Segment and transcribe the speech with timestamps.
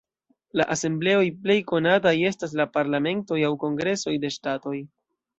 [0.59, 4.73] La asembleoj plej konataj estas la parlamentoj aŭ kongresoj de ŝtatoj.